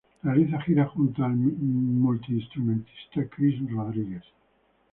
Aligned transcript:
Realiza 0.23 0.57
giras 0.61 0.89
junto 0.93 1.23
al 1.23 1.35
multiinstrumentista 1.35 3.23
Chris 3.29 3.59
Rodrigues. 3.69 4.23